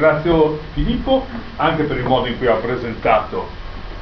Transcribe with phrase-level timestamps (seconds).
[0.00, 1.26] ringrazio Filippo
[1.56, 3.48] anche per il modo in cui ha presentato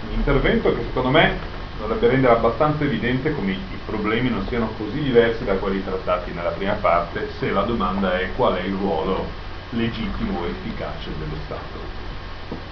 [0.09, 1.37] l'intervento che secondo me
[1.77, 6.50] dovrebbe rendere abbastanza evidente come i problemi non siano così diversi da quelli trattati nella
[6.50, 9.26] prima parte se la domanda è qual è il ruolo
[9.71, 11.97] legittimo e efficace dello Stato.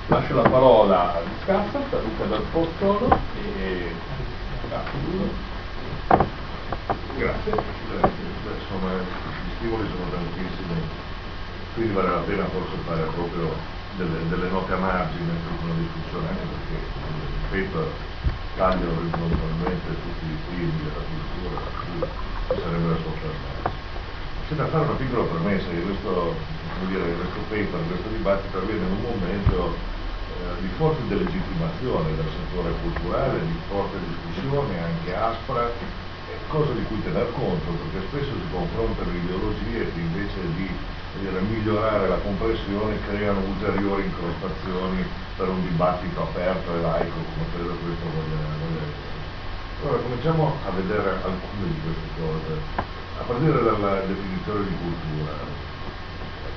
[0.07, 3.93] Lascio la parola a Scassa, a Luca Dal Postolo e
[7.17, 7.53] Grazie.
[7.53, 7.63] Gli
[9.57, 11.06] stimoli sono tantissimi,
[11.77, 13.53] quindi vale la pena forse fare proprio
[14.01, 17.87] delle, delle note a margine per una discussione, anche perché il paper
[18.57, 22.01] taglia orizzontalmente tutti i temi della cultura a cui
[22.57, 23.61] sarebbe da soffermare.
[24.49, 26.33] C'è da fare una piccola premessa che questo,
[26.81, 33.37] questo paper, questo dibattito avviene in un momento eh, di forte delegittimazione del settore culturale,
[33.45, 35.69] di forte discussione anche aspra,
[36.49, 40.73] cosa di cui tener conto, perché spesso si confrontano ideologie che invece di
[41.21, 45.05] dire, migliorare la comprensione creano ulteriori incrostazioni
[45.37, 49.15] per un dibattito aperto e laico, come credo questo voglia, voglia essere.
[49.83, 52.85] Allora cominciamo a vedere alcune di queste cose,
[53.19, 55.65] a partire dalla definizione di cultura.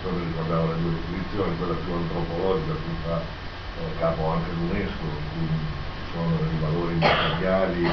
[0.01, 5.27] Solo ricordavo le due definizioni, quella più antropologica, cui fa eh, capo anche l'UNESCO, in
[5.35, 7.83] cui ci sono i valori immateriali,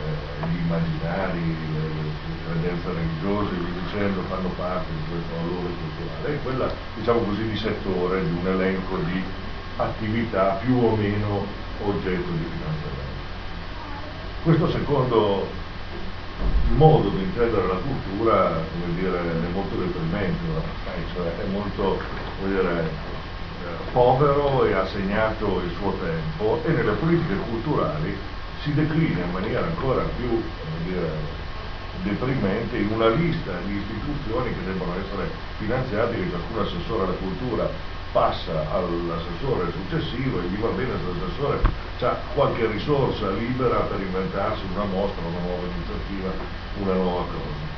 [0.00, 6.34] eh, gli immaginari, le, credenze religiose, vi dicendo, fanno parte di questo valore culturale.
[6.34, 9.22] E quella, diciamo così, di settore, di un elenco di
[9.76, 11.46] attività più o meno
[11.84, 13.22] oggetto di finanziamento.
[14.42, 15.48] Questo secondo
[16.76, 18.60] modo di intendere la cultura,
[18.94, 20.38] dire, è molto deprimente,
[21.14, 22.00] cioè è molto,
[22.46, 23.12] dire,
[23.92, 28.16] povero e ha segnato il suo tempo e nelle politiche culturali
[28.64, 30.42] si declina in maniera ancora più
[30.88, 31.12] dire,
[32.02, 37.68] deprimente in una lista di istituzioni che devono essere finanziate che ciascun assessore alla cultura
[38.10, 41.60] passa all'assessore successivo e gli va bene se l'assessore
[42.00, 46.30] ha qualche risorsa libera per inventarsi una mostra, una nuova iniziativa,
[46.80, 47.72] una nuova cosa.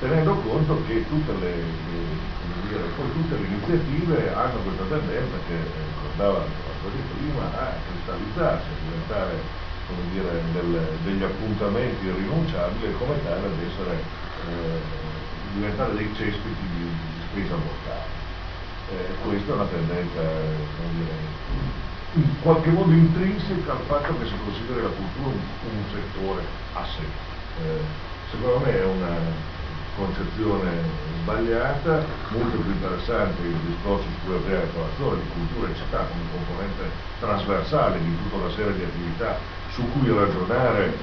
[0.00, 5.84] Tenendo conto che tutte le, le, dire, tutte le iniziative hanno questa tendenza che eh,
[5.96, 9.66] ricordava eh, prima a cristallizzarsi, a diventare
[10.12, 14.80] dire, del, degli appuntamenti irrinunciabili e come tale ad essere eh,
[15.54, 18.16] diventare dei cespiti di, di spesa mortale.
[18.90, 20.20] Eh, questa è una tendenza
[20.92, 21.16] dire,
[22.14, 25.40] in qualche modo intrinseca al fatto che si consideri la cultura un,
[25.72, 26.42] un settore
[26.74, 27.04] a sé.
[27.62, 27.80] Eh,
[28.30, 29.56] secondo me è una
[29.96, 30.70] concezione
[31.20, 36.22] sbagliata, molto più interessante il discorso su cui aprire la di cultura e città come
[36.32, 36.82] componente
[37.20, 40.96] trasversale di tutta una serie di attività su cui ragionare,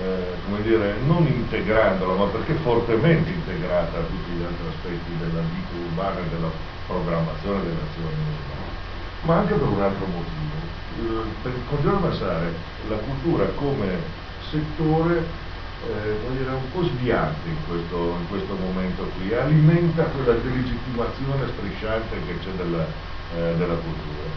[0.00, 5.40] eh, come dire, non integrandola, ma perché fortemente integrata a tutti gli altri aspetti della
[5.40, 6.50] vita urbana e della
[6.86, 8.68] programmazione delle azioni urbane.
[9.22, 10.58] Ma anche per un altro motivo.
[11.00, 12.54] Eh, per continuare a pensare
[12.88, 14.18] la cultura come
[14.50, 15.48] settore
[15.86, 22.16] eh, dire, un po' sviante in questo, in questo, momento qui, alimenta quella delegittimazione strisciante
[22.26, 24.28] che c'è della, eh, della, cultura.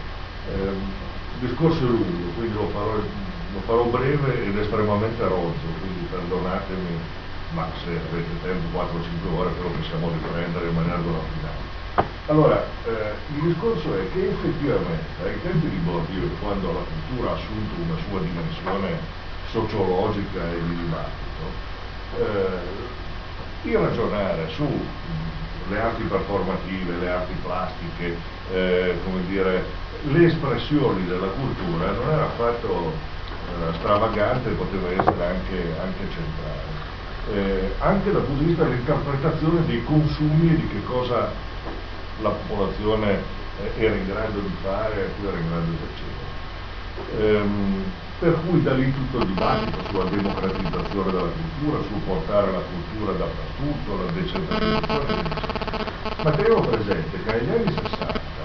[0.47, 2.95] Eh, il discorso è lungo, quindi lo farò,
[3.53, 7.00] lo farò, breve ed estremamente rozzo, quindi perdonatemi,
[7.53, 11.72] ma se avete tempo 4-5 ore però possiamo riprendere in maniera finale.
[12.28, 17.36] Allora, eh, il discorso è che effettivamente ai tempi di Bourdieu, quando la cultura ha
[17.36, 18.97] assunto una sua dimensione
[19.52, 21.44] sociologica e di dibattito,
[22.18, 24.68] eh, il ragionare su
[25.69, 28.16] le arti performative, le arti plastiche,
[28.52, 29.63] eh, come dire,
[30.03, 33.12] le espressioni della cultura non era affatto
[33.78, 36.72] stravagante, poteva essere anche, anche centrale.
[37.31, 41.31] Eh, anche dal punto di vista dell'interpretazione dei consumi e di che cosa
[42.22, 43.19] la popolazione
[43.62, 46.31] eh, era in grado di fare a cui era in grado di accedere.
[47.18, 47.84] Ehm,
[48.19, 53.12] per cui da lì tutto il dibattito sulla democratizzazione della cultura, sul portare la cultura
[53.13, 55.24] dappertutto, la decentralizzazione.
[56.24, 58.43] Ma teniamo presente che negli anni 60,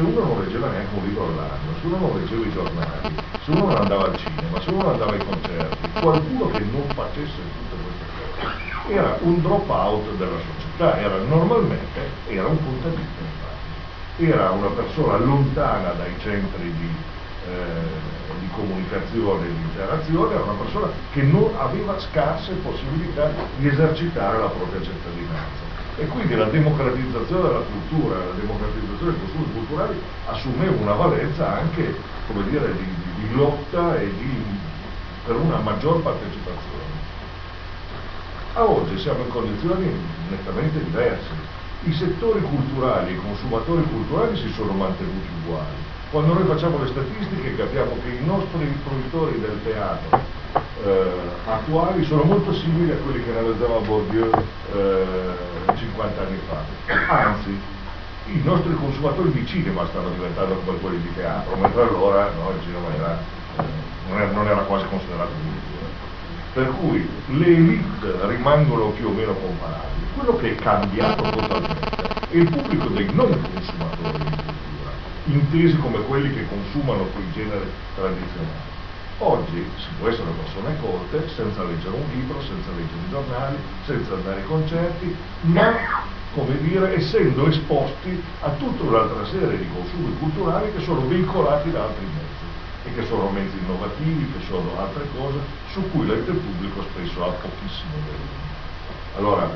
[0.00, 3.14] se uno non leggeva neanche un libro all'anno, se uno non leggeva i giornali,
[3.44, 6.84] se uno non andava al cinema, se uno non andava ai concerti, qualcuno che non
[6.94, 13.28] facesse tutte queste cose era un drop out della società, era normalmente era un contadino
[14.16, 16.88] era una persona lontana dai centri di
[17.48, 23.68] eh, di comunicazione e di interazione era una persona che non aveva scarse possibilità di
[23.68, 25.69] esercitare la propria cittadinanza.
[26.00, 31.94] E quindi la democratizzazione della cultura, la democratizzazione dei consumi culturali assumeva una valenza anche
[32.48, 34.42] dire, di, di, di lotta e di,
[35.26, 36.88] per una maggior partecipazione.
[38.54, 39.92] A oggi siamo in condizioni
[40.30, 41.28] nettamente diverse.
[41.84, 45.76] i settori culturali, i consumatori culturali si sono mantenuti uguali.
[46.10, 50.18] Quando noi facciamo le statistiche capiamo che i nostri fruitori del teatro
[50.84, 51.10] eh,
[51.46, 54.30] attuali sono molto simili a quelli che analizzava Bourdieu
[54.72, 56.62] eh, 50 anni fa.
[57.08, 57.58] Anzi,
[58.26, 62.62] i nostri consumatori di cinema stanno diventando come quelli di teatro, mentre allora no, il
[62.62, 63.18] cinema era,
[63.58, 63.62] eh,
[64.08, 65.88] non, era, non, era, quasi considerato cultura.
[66.52, 70.06] Per cui le elite rimangono più o meno comparabili.
[70.14, 74.90] Quello che è cambiato totalmente è il pubblico dei non consumatori di cultura,
[75.24, 78.78] intesi come quelli che consumano quei generi tradizionali.
[79.22, 84.14] Oggi si può essere persone colte senza leggere un libro, senza leggere i giornali, senza
[84.14, 85.72] andare ai concerti, ma
[86.32, 91.82] come dire, essendo esposti a tutta un'altra serie di consumi culturali che sono vincolati da
[91.82, 95.36] altri mezzi e che sono mezzi innovativi, che sono altre cose
[95.70, 99.18] su cui l'ente pubblico spesso ha pochissimo dire.
[99.18, 99.50] Allora,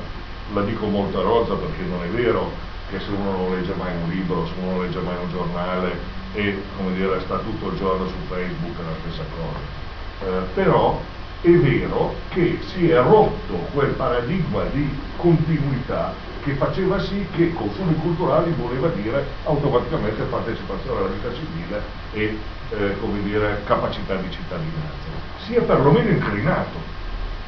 [0.53, 2.51] la dico molto a rozza perché non è vero
[2.91, 6.23] che se uno non legge mai un libro, se uno non legge mai un giornale
[6.35, 9.83] e come dire, sta tutto il giorno su Facebook la stessa cosa.
[10.25, 11.01] Eh, però
[11.41, 17.95] è vero che si è rotto quel paradigma di continuità che faceva sì che consumi
[17.97, 21.83] culturali voleva dire automaticamente partecipazione alla vita civile
[22.13, 22.39] e
[22.71, 25.09] eh, dire, capacità di cittadinanza.
[25.39, 26.93] Si è perlomeno inclinato.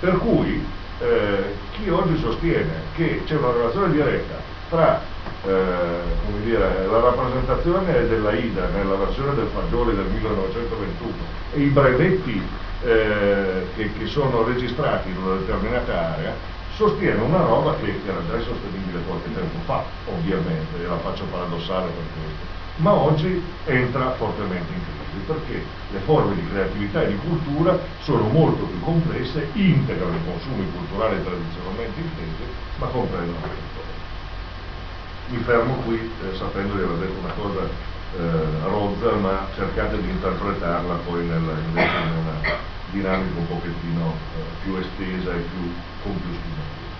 [0.00, 0.64] Per cui
[1.00, 5.00] eh, chi oggi sostiene che c'è una relazione diretta tra
[5.44, 11.12] eh, dire, la rappresentazione della Ida nella versione del Fagioli del 1921
[11.52, 12.42] e i brevetti
[12.82, 16.34] eh, che, che sono registrati in una determinata area
[16.74, 21.86] sostiene una roba che era già insostenibile qualche tempo fa, ovviamente, e la faccio paradossale
[21.86, 22.44] per questo,
[22.76, 24.96] ma oggi entra fortemente in crisi
[25.26, 30.70] perché le forme di creatività e di cultura sono molto più complesse, integrano i consumi
[30.70, 32.44] culturali tradizionalmente intesi,
[32.76, 33.75] ma comprendono.
[35.28, 40.08] Mi fermo qui eh, sapendo di aver detto una cosa eh, rozza, ma cercate di
[40.08, 42.56] interpretarla poi nel, invece in una
[42.90, 45.74] dinamica un pochettino eh, più estesa e più,
[46.04, 46.94] con più sfumature.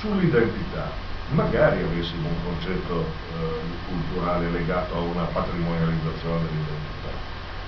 [0.00, 0.90] Sull'identità,
[1.30, 7.14] magari avessimo un concetto eh, culturale legato a una patrimonializzazione dell'identità.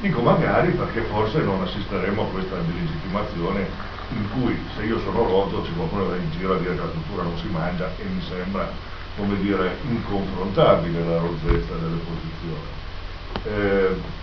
[0.00, 3.68] Dico magari perché forse non assisteremo a questa delegittimazione
[4.14, 6.88] in cui se io sono rozzo ci qualcuno va in giro a dire che la
[6.88, 8.68] cultura non si mangia e mi sembra,
[9.20, 12.68] come dire, inconfrontabile la rozzezza delle posizioni.
[13.44, 14.18] Eh,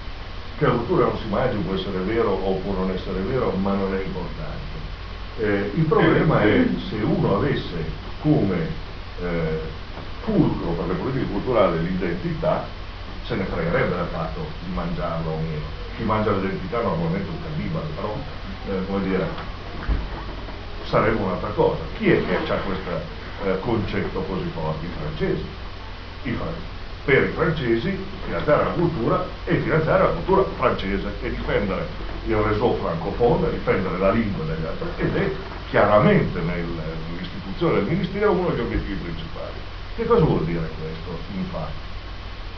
[0.57, 3.73] che la cultura non si mangi può essere vero o può non essere vero, ma
[3.73, 4.65] non è importante.
[5.39, 7.85] Eh, il problema è se uno avesse
[8.23, 8.67] come
[9.21, 9.59] eh,
[10.23, 12.65] fulcro per le politiche culturali l'identità,
[13.23, 15.65] se ne fregherebbe del fatto di mangiarlo o meno.
[15.95, 18.15] Chi mangia l'identità normalmente è un cannibale, però
[18.69, 19.27] eh, come dire,
[20.85, 21.81] sarebbe un'altra cosa.
[21.97, 24.86] Chi è che ha questo eh, concetto così forte?
[24.86, 25.45] I francesi.
[26.24, 26.75] I francesi
[27.07, 31.88] per i francesi finanziare la cultura e finanziare la cultura francese e difendere
[32.25, 35.31] il réseau francophone, difendere la lingua degli altri ed è
[35.69, 39.54] chiaramente nell'istituzione del Ministero uno degli obiettivi principali.
[39.95, 41.86] Che cosa vuol dire questo, infatti?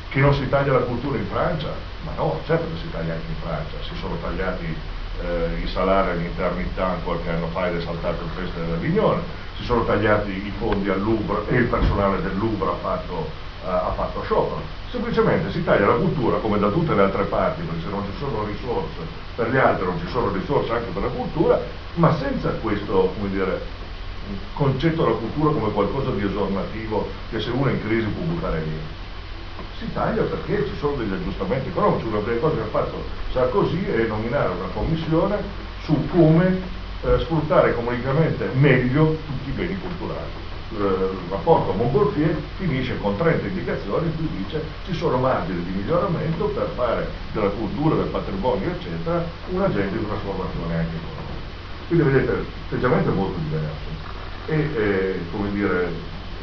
[0.10, 1.70] Che non si taglia la cultura in Francia?
[2.04, 6.10] Ma no, certo che si taglia anche in Francia, si sono tagliati eh, i salari
[6.10, 9.22] all'internità qualche anno fa ed è saltato il Festival dell'Avignone,
[9.60, 13.68] si sono tagliati i fondi al Louvre e il personale del Louvre ha fatto eh,
[13.70, 14.62] ha fatto sciopero.
[14.90, 18.18] Semplicemente si taglia la cultura come da tutte le altre parti, perché se non ci
[18.18, 21.60] sono risorse per gli altri non ci sono risorse anche per la cultura,
[21.96, 23.62] ma senza questo dire,
[24.54, 28.60] concetto della cultura come qualcosa di esornativo che se uno è in crisi può buttare
[28.62, 28.98] via.
[29.78, 33.86] Si taglia perché ci sono degli aggiustamenti economici, una delle cose che ha fatto Sarkozy
[33.86, 35.38] è nominare una commissione
[35.84, 36.60] su come
[37.04, 44.06] eh, sfruttare economicamente meglio tutti i beni culturali il rapporto Montgolfier finisce con 30 indicazioni
[44.06, 49.26] in cui dice ci sono margini di miglioramento per fare della cultura, del patrimonio eccetera
[49.50, 51.48] un agente di trasformazione anche economica.
[51.88, 54.08] Quindi vedete l'atteggiamento è molto diverso
[54.46, 55.92] e eh, come dire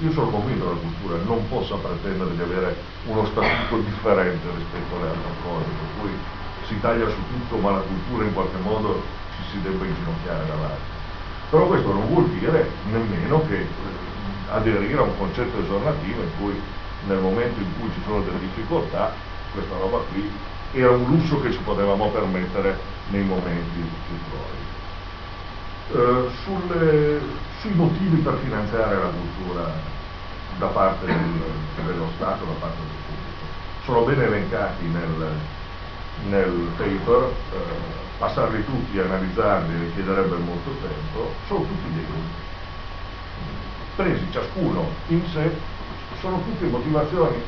[0.00, 4.96] io sono convinto che la cultura non possa pretendere di avere uno statuto differente rispetto
[4.96, 6.10] alle altre cose, per cui
[6.66, 9.02] si taglia su tutto ma la cultura in qualche modo
[9.56, 10.94] si debba inginocchiare dall'altro.
[11.50, 13.66] Però questo non vuol dire nemmeno che
[14.50, 16.60] aderire a un concetto esornativo in cui
[17.06, 19.12] nel momento in cui ci sono delle difficoltà
[19.52, 20.30] questa roba qui
[20.72, 24.64] era un lusso che ci potevamo permettere nei momenti più tuoi.
[25.92, 26.30] Eh,
[27.60, 29.72] sui motivi per finanziare la cultura
[30.58, 35.34] da parte del, dello Stato, da parte del pubblico, sono ben elencati nel,
[36.25, 37.58] nel paper, eh,
[38.18, 42.04] passarli tutti, analizzarli richiederebbe molto tempo, sono tutti dei
[43.94, 45.50] presi ciascuno in sé
[46.20, 47.42] sono tutte motivazioni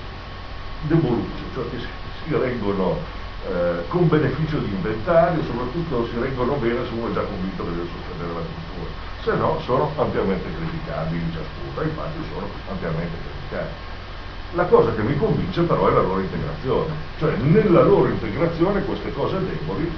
[0.83, 1.87] debolucce, cioè che si,
[2.25, 2.99] si reggono
[3.47, 7.71] eh, con beneficio di inventario, soprattutto si reggono bene se uno è già convinto che
[7.71, 8.91] deve sostenere la cultura,
[9.23, 13.97] se no sono ampiamente criticabili ciascuno, infatti sono ampiamente criticati.
[14.55, 19.13] La cosa che mi convince però è la loro integrazione, cioè nella loro integrazione queste
[19.13, 19.91] cose deboli,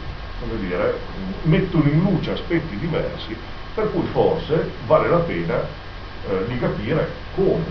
[0.59, 0.99] dire,
[1.43, 3.37] mettono in luce aspetti diversi
[3.75, 5.63] per cui forse vale la pena
[6.29, 7.63] eh, di capire come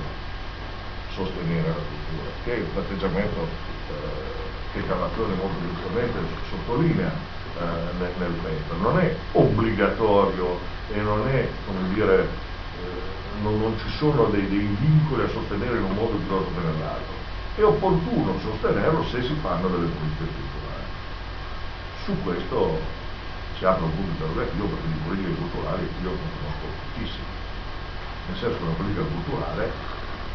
[1.14, 6.20] sostenere la cultura, che è un atteggiamento eh, che Cavazzone molto giustamente
[6.50, 7.64] sottolinea eh,
[8.00, 10.58] nel, nel testo, non è obbligatorio
[10.94, 13.09] e non è, come dire, eh,
[13.42, 17.14] non, non, ci sono dei, dei, vincoli a sostenere in un modo piuttosto che nell'altro.
[17.56, 20.88] È opportuno sostenerlo se si fanno delle politiche culturali.
[22.04, 22.80] Su questo
[23.58, 27.38] si apre un punto interrogativo perché di politiche culturali io ne conosco pochissime.
[28.28, 29.72] Nel senso che una politica culturale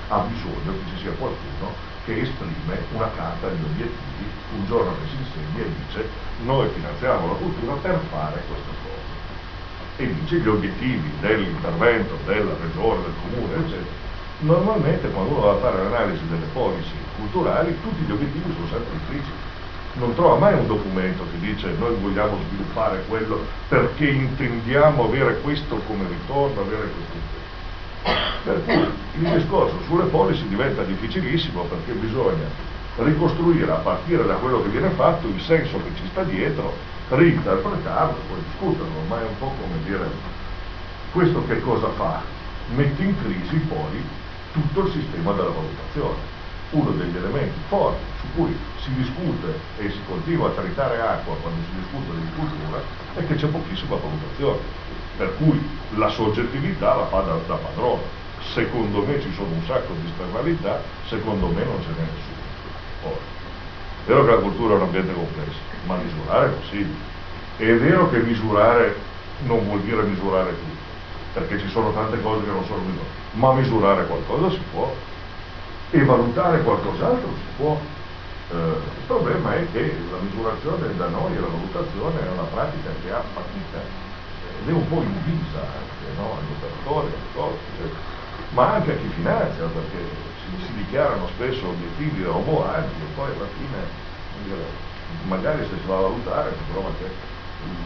[0.08, 5.08] ha bisogno che ci sia qualcuno che esprime una carta di obiettivi un giorno che
[5.08, 6.08] si insegna e dice
[6.44, 9.03] noi finanziamo la cultura per fare questa cosa
[9.96, 14.02] e dice gli obiettivi dell'intervento della regione, del comune, eccetera.
[14.40, 18.94] Normalmente quando uno va a fare l'analisi delle policy culturali tutti gli obiettivi sono sempre
[18.94, 19.52] impliciti.
[19.94, 25.80] Non trova mai un documento che dice noi vogliamo sviluppare quello perché intendiamo avere questo
[25.86, 27.42] come ritorno, avere questo.
[28.42, 34.62] Per cui il discorso sulle policy diventa difficilissimo perché bisogna ricostruire a partire da quello
[34.62, 36.74] che viene fatto il senso che ci sta dietro,
[37.08, 40.08] reinterpretarlo, poi discuterlo, ma è un po' come dire
[41.14, 42.22] questo che cosa fa?
[42.74, 44.02] Mette in crisi poi
[44.52, 46.32] tutto il sistema della valutazione.
[46.70, 51.60] Uno degli elementi forti su cui si discute e si continua a tritare acqua quando
[51.70, 52.82] si discute di cultura
[53.14, 54.58] è che c'è pochissima valutazione
[55.16, 55.60] per cui
[55.94, 58.02] la soggettività la fa da, da padrone.
[58.52, 62.33] Secondo me ci sono un sacco di esternalità, secondo me non ce n'è nessuno.
[63.04, 63.16] Ora,
[64.04, 67.12] è vero che la cultura è un ambiente complesso, ma misurare è possibile.
[67.56, 68.96] È vero che misurare
[69.44, 70.82] non vuol dire misurare tutto,
[71.34, 74.94] perché ci sono tante cose che non sono misurate, ma misurare qualcosa si può
[75.90, 77.78] e valutare qualcos'altro si può.
[78.50, 82.90] Eh, il problema è che la misurazione da noi e la valutazione è una pratica
[83.02, 84.02] che ha fatica
[84.60, 86.36] ed è un po' invisa anche no?
[86.38, 87.58] agli operatori, alle cose,
[88.50, 89.98] ma anche a chi finanzia, perché
[90.64, 94.02] si, dichiarano spesso obiettivi roboanti e poi alla fine
[95.26, 97.06] magari se si va a valutare si trova che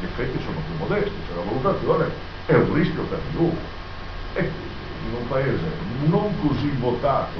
[0.00, 2.10] gli effetti sono più modesti, cioè la valutazione
[2.46, 3.76] è un rischio per chiunque.
[4.34, 4.50] E
[5.06, 5.70] in un paese
[6.06, 7.38] non così votato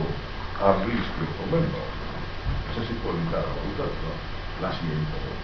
[0.61, 4.19] al rischio come il nostro, se si può limitare la valutazione,
[4.61, 5.37] la si evita.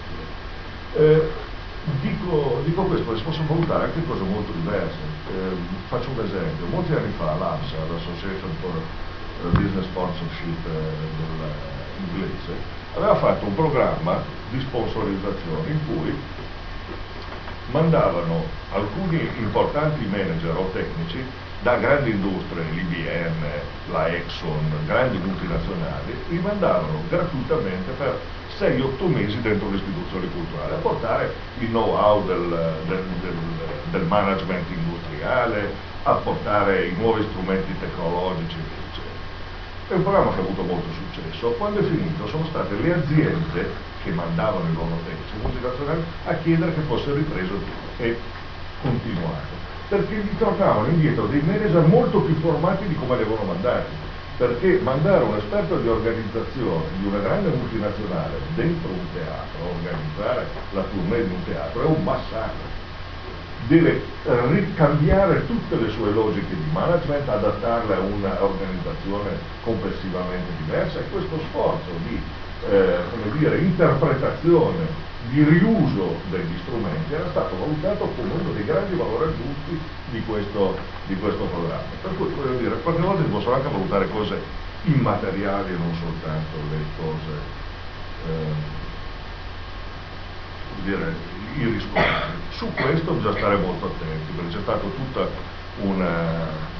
[0.94, 1.52] Eh,
[2.00, 4.96] Dico, dico, questo si possono valutare anche cose molto diverse.
[5.28, 5.54] Eh,
[5.88, 6.64] faccio un esempio.
[6.66, 8.72] Molti anni fa l'ABSA, l'Association for
[9.52, 12.52] Business Sponsorship eh, inglese,
[12.94, 16.16] aveva fatto un programma di sponsorizzazione in cui
[17.70, 21.24] mandavano alcuni importanti manager o tecnici
[21.64, 23.42] da grandi industrie, l'IBM,
[23.90, 28.20] la Exxon, grandi multinazionali, li mandavano gratuitamente per
[28.58, 32.48] 6-8 mesi dentro l'istituzione culturale, a portare il know-how del,
[32.86, 33.36] del, del,
[33.90, 35.72] del, management industriale,
[36.02, 38.56] a portare i nuovi strumenti tecnologici.
[39.86, 41.50] È un programma che ha avuto molto successo.
[41.58, 43.70] Quando è finito sono state le aziende
[44.02, 47.52] che mandavano i loro tecnici multinazionali a chiedere che fosse ripreso
[47.98, 48.16] e
[48.80, 49.54] continuato,
[49.88, 54.02] perché gli tornavano indietro dei manager molto più formati di come li avevano mandati
[54.36, 60.82] perché mandare un esperto di organizzazione di una grande multinazionale dentro un teatro, organizzare la
[60.82, 62.73] tournée di un teatro, è un massacro.
[63.66, 71.08] Deve eh, ricambiare tutte le sue logiche di management, adattarle a un'organizzazione complessivamente diversa e
[71.10, 72.20] questo sforzo di
[72.68, 72.98] eh,
[73.38, 79.80] dire, interpretazione di riuso degli strumenti era stato valutato come uno dei grandi valori aggiunti
[80.10, 81.88] di questo, di questo programma.
[82.02, 84.38] Per cui voglio dire, qualche volta si possono anche valutare cose
[84.84, 87.62] immateriali e non soltanto le cose
[88.28, 88.82] eh,
[90.84, 91.14] dire,
[91.56, 92.42] i riscontri.
[92.50, 95.28] Su questo bisogna stare molto attenti, perché c'è stata tutta
[95.80, 96.72] una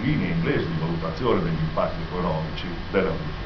[0.00, 3.42] linea inglese di valutazione degli impatti economici della cultura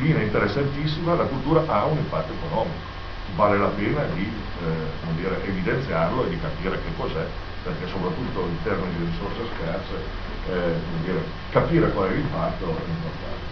[0.00, 2.88] linea interessantissima, la cultura ha un impatto economico,
[3.34, 7.26] vale la pena di eh, dire, evidenziarlo e di capire che cos'è,
[7.62, 9.94] perché soprattutto in termini di risorse scarse,
[10.48, 13.49] eh, dire, capire qual è l'impatto è importante.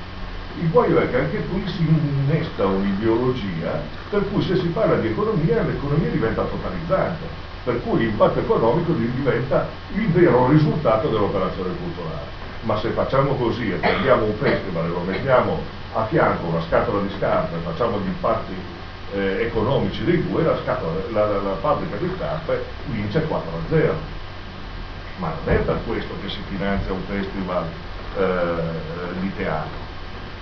[0.61, 5.09] Il guaio è che anche qui si innesta un'ideologia per cui se si parla di
[5.09, 7.27] economia l'economia diventa totalizzante,
[7.65, 13.77] per cui l'impatto economico diventa il vero risultato dell'operazione culturale ma se facciamo così e
[13.77, 15.63] prendiamo un festival e lo mettiamo
[15.95, 18.55] a fianco una scatola di scarpe e facciamo gli impatti
[19.15, 23.61] eh, economici dei due, la, scatola, la, la, la fabbrica di scarpe vince 4 a
[23.71, 23.95] 0.
[25.17, 27.65] Ma non è per questo che si finanzia un festival
[28.17, 29.88] eh, di teatro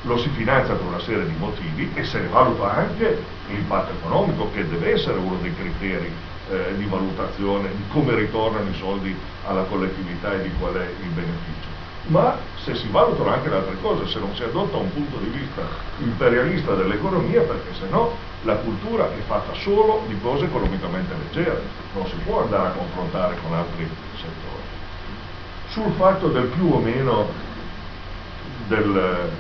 [0.07, 4.51] lo si finanzia per una serie di motivi e se ne valuta anche l'impatto economico
[4.53, 6.11] che deve essere uno dei criteri
[6.49, 9.15] eh, di valutazione di come ritornano i soldi
[9.47, 11.75] alla collettività e di qual è il beneficio.
[12.07, 15.29] Ma se si valutano anche le altre cose, se non si adotta un punto di
[15.29, 15.63] vista
[15.99, 21.63] imperialista dell'economia, perché se no la cultura è fatta solo di cose economicamente leggere,
[21.95, 24.63] non si può andare a confrontare con altri settori.
[25.71, 27.27] Sul fatto del più o meno
[28.69, 29.31] del,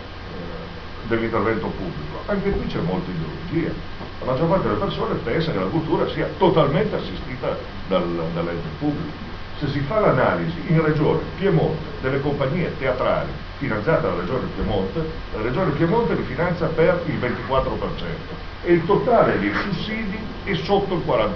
[1.09, 3.97] dell'intervento pubblico, anche qui c'è molta ideologia
[4.27, 9.25] la maggior parte delle persone pensa che la cultura sia totalmente assistita dal, dall'ente pubblico.
[9.59, 15.43] Se si fa l'analisi in Regione Piemonte delle compagnie teatrali finanziate dalla Regione Piemonte, la
[15.43, 17.85] Regione Piemonte li finanzia per il 24%
[18.65, 21.31] e il totale dei sussidi è sotto il 40%.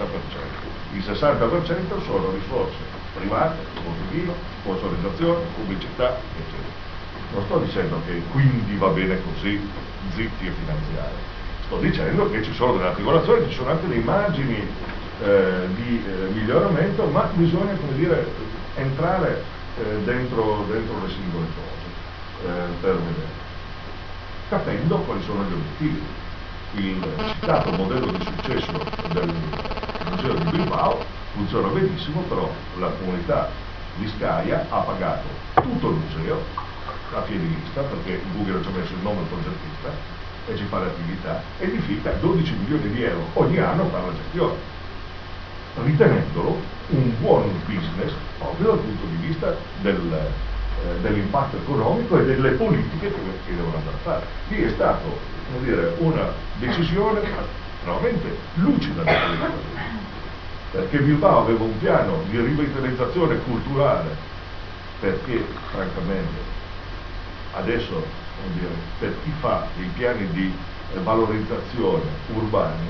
[0.95, 2.77] Il 60% sono risorse
[3.15, 6.70] private, contribuino, sponsorizzazione, pubblicità, eccetera.
[7.33, 9.61] Non sto dicendo che quindi va bene così,
[10.15, 11.29] zitti e finanziari
[11.71, 14.57] sto dicendo che ci sono delle articolazioni, ci sono anche dei margini
[15.23, 18.27] eh, di eh, miglioramento, ma bisogna dire,
[18.75, 19.45] entrare
[19.79, 23.29] eh, dentro, dentro, le singole cose eh, per vedere,
[24.49, 26.03] capendo quali sono gli obiettivi.
[26.73, 29.33] Il citato modello di successo del
[30.09, 33.49] Museo di Bilbao funziona benissimo, però la comunità
[33.97, 36.43] di Scaia ha pagato tutto il museo
[37.13, 40.79] a piedi lista, perché Google ci ha messo il nome del progettista, e ci fa
[40.81, 44.55] l'attività e gli fica 12 milioni di euro ogni anno per la gestione,
[45.85, 52.51] ritenendolo un buon business proprio dal punto di vista del, eh, dell'impatto economico e delle
[52.53, 54.27] politiche che, che devono andare a fare.
[54.49, 55.39] Lì è stata
[55.99, 57.21] una decisione
[57.81, 59.13] estremamente lucida da
[60.71, 64.15] perché Bilbao aveva un piano di rivitalizzazione culturale
[65.01, 66.59] perché francamente
[67.55, 68.05] adesso
[68.55, 70.53] dire, per chi fa i piani di
[70.95, 72.89] eh, valorizzazione urbani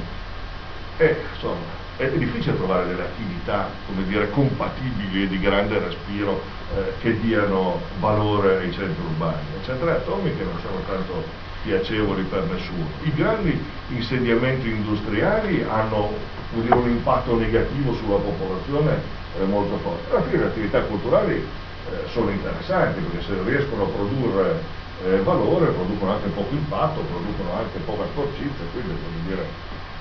[0.96, 3.68] è, insomma, è difficile trovare delle attività
[4.06, 6.40] dire, compatibili e di grande respiro
[6.74, 9.42] eh, che diano valore ai centri urbani.
[9.60, 11.24] I centri atomici che non sono tanto
[11.62, 12.86] piacevoli per nessuno.
[13.02, 16.12] I grandi insediamenti industriali hanno
[16.52, 19.00] un impatto negativo sulla popolazione
[19.38, 20.28] eh, molto forte.
[20.28, 21.46] Fine le attività culturali
[21.92, 24.62] eh, sono interessanti perché se riescono a produrre
[25.04, 29.46] eh, valore, producono anche poco impatto, producono anche poca sporcizia, quindi voglio dire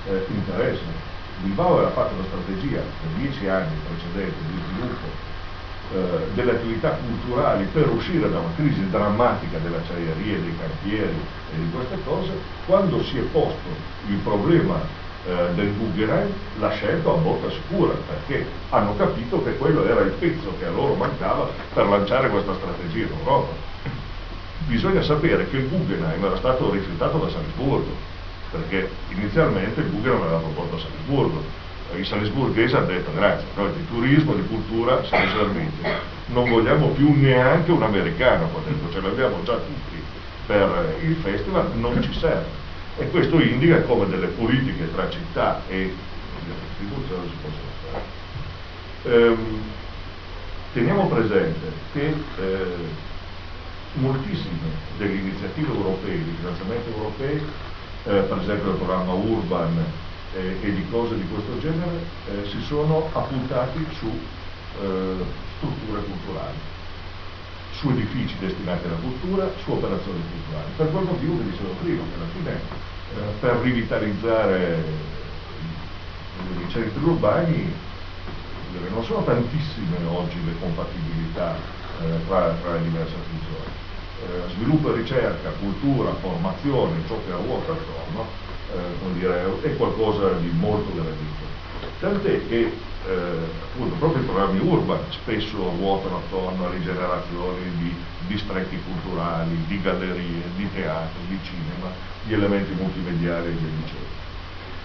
[0.07, 1.17] eh, interessano.
[1.41, 5.07] Bilbao aveva fatto una strategia per dieci anni precedenti di sviluppo
[5.91, 11.15] eh, delle attività culturali per uscire da una crisi drammatica dell'acciaieria, dei cantieri
[11.53, 12.31] e di queste cose,
[12.65, 13.69] quando si è posto
[14.07, 14.79] il problema
[15.25, 20.11] eh, del Guggenheim l'ha scelto a botta sicura perché hanno capito che quello era il
[20.11, 23.53] pezzo che a loro mancava per lanciare questa strategia in Europa.
[24.67, 27.91] Bisogna sapere che il Guggenheim era stato rifiutato da Salisburgo,
[28.51, 31.43] perché inizialmente il Guggenheim aveva proposto a Salisburgo,
[31.95, 35.81] i salisburghesi hanno detto grazie, noi di turismo, di cultura siamo serviti,
[36.27, 38.47] non vogliamo più neanche un americano
[38.99, 39.97] ce l'abbiamo già tutti.
[40.45, 42.45] Per il festival, non ci serve.
[42.99, 45.95] E questo indica come delle politiche tra città e
[46.79, 49.15] istituzioni si possono fare.
[49.15, 49.61] Ehm,
[50.73, 52.75] teniamo presente che eh,
[53.93, 57.41] moltissime delle iniziative europee, di finanziamenti europei,
[58.03, 59.77] eh, per esempio il programma Urban
[60.35, 65.15] eh, e di cose di questo genere, eh, si sono appuntati su eh,
[65.57, 66.57] strutture culturali,
[67.79, 70.71] su edifici destinati alla cultura, su operazioni culturali.
[70.75, 74.83] Per quel motivo che dicevo prima, che alla fine eh, per rivitalizzare
[76.59, 77.73] i centri urbani
[78.91, 83.71] non sono tantissime oggi le compatibilità eh, tra, tra, le diverse funzioni.
[84.27, 88.27] Eh, sviluppo e ricerca, cultura, formazione, ciò che ruota attorno,
[88.73, 91.48] eh, dire, è qualcosa di molto gradito.
[91.99, 92.71] Tant'è che
[93.07, 93.11] eh,
[93.73, 97.93] appunto, proprio i programmi urban spesso ruotano attorno a rigenerazioni di
[98.27, 101.91] distretti culturali, di gallerie, di teatro, di cinema,
[102.23, 104.17] di elementi multimediali e via dicendo.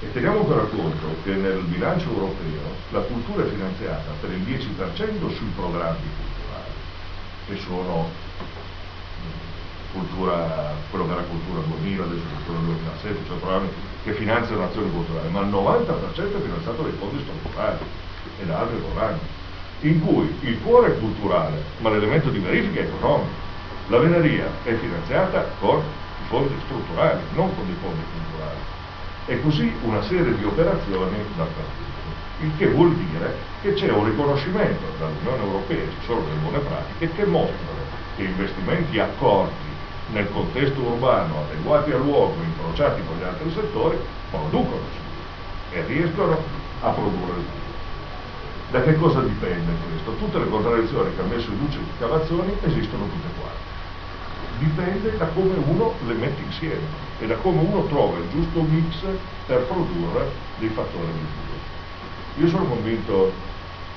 [0.00, 5.34] E teniamo ancora conto che nel bilancio europeo la cultura è finanziata per il 10%
[5.34, 6.72] sui programmi culturali,
[7.46, 8.10] che sono
[9.94, 13.68] cultura, quello che era cultura 2000, adesso cultura 2007, cioè programmi
[14.02, 17.78] che finanziano azioni culturali, ma il 90% è finanziato dai fondi strutturali
[18.40, 19.20] e da altri programmi,
[19.80, 23.42] in cui il cuore è culturale, ma l'elemento di verifica è economico.
[23.88, 28.58] La Veneria è finanziata con i fondi strutturali, non con i fondi culturali.
[29.26, 31.92] E così una serie di operazioni dappertutto.
[32.40, 37.14] Il che vuol dire che c'è un riconoscimento dall'Unione Europea, ci sono delle buone pratiche
[37.14, 37.82] che mostrano
[38.16, 39.63] che investimenti accorti
[40.12, 43.96] nel contesto urbano, adeguati al luogo, incrociati con gli altri settori,
[44.30, 45.02] producono
[45.70, 46.38] e riescono
[46.80, 47.44] a produrre il
[48.70, 50.12] Da che cosa dipende questo?
[50.16, 53.72] Tutte le contraddizioni che ha messo in luce le scavazioni esistono tutte quante.
[54.58, 56.86] Dipende da come uno le mette insieme
[57.18, 58.96] e da come uno trova il giusto mix
[59.46, 62.40] per produrre dei fattori di sviluppo.
[62.40, 63.32] Io sono convinto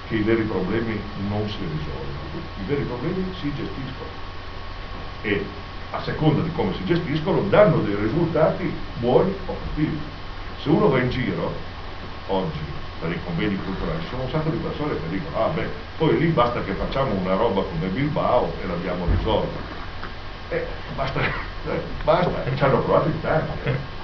[0.07, 4.09] che i veri problemi non si risolvono, i veri problemi si gestiscono
[5.21, 5.45] e
[5.91, 9.99] a seconda di come si gestiscono danno dei risultati buoni o cattivi.
[10.61, 11.53] Se uno va in giro
[12.27, 12.59] oggi
[12.99, 16.17] per i convegni culturali ci sono un sacco di persone che dicono ah beh poi
[16.17, 19.75] lì basta che facciamo una roba come Bilbao e l'abbiamo risolta
[20.49, 23.95] eh, basta, eh, basta, ci hanno provato in tanti eh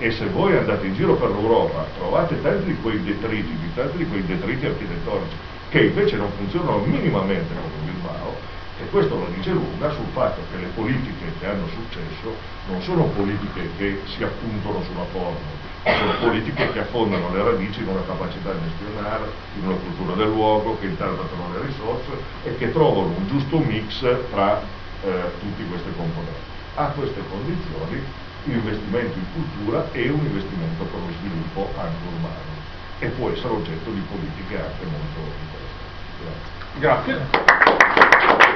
[0.00, 4.06] e se voi andate in giro per l'Europa trovate tanti di quei detriti, tanti di
[4.06, 5.36] quei detriti architettonici
[5.70, 7.87] che invece non funzionano minimamente come
[8.80, 12.34] e questo la dice lunga sul fatto che le politiche che hanno successo
[12.68, 15.50] non sono politiche che si appuntano sulla forma,
[15.82, 19.26] sono politiche che affondano le radici in una capacità gestionale,
[19.58, 22.12] in una cultura del luogo, che interpretano le risorse
[22.44, 24.60] e che trovano un giusto mix tra
[25.02, 26.46] eh, tutte queste componenti.
[26.74, 28.02] A queste condizioni
[28.44, 32.56] l'investimento in cultura è un investimento per lo sviluppo anche urbano
[33.00, 36.46] e può essere oggetto di politiche anche molto interessanti.
[36.78, 37.26] Grazie.
[37.26, 38.17] Grazie.